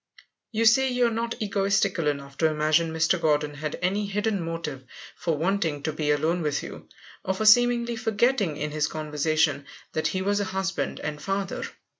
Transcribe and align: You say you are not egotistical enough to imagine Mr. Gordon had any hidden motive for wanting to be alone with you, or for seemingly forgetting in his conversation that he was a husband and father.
You 0.51 0.65
say 0.65 0.89
you 0.89 1.05
are 1.05 1.11
not 1.11 1.39
egotistical 1.39 2.07
enough 2.07 2.35
to 2.39 2.47
imagine 2.47 2.91
Mr. 2.91 3.21
Gordon 3.21 3.53
had 3.53 3.77
any 3.83 4.07
hidden 4.07 4.41
motive 4.43 4.83
for 5.15 5.37
wanting 5.37 5.83
to 5.83 5.93
be 5.93 6.09
alone 6.09 6.41
with 6.41 6.63
you, 6.63 6.89
or 7.23 7.35
for 7.35 7.45
seemingly 7.45 7.95
forgetting 7.95 8.57
in 8.57 8.71
his 8.71 8.87
conversation 8.87 9.67
that 9.93 10.07
he 10.07 10.23
was 10.23 10.39
a 10.39 10.45
husband 10.45 10.99
and 11.01 11.21
father. 11.21 11.65